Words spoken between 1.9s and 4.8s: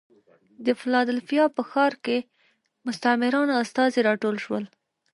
کې مستعمراتو استازي راټول شول.